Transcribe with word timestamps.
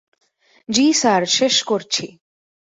জ্বি 0.69 0.87
স্যার, 0.93 1.21
শেষ 1.37 1.55
করছি। 1.63 2.05